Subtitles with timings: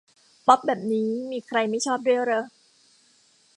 [0.47, 2.45] ป๊อปแบบนี้มีใครไม่ชอบด้วยเรอะ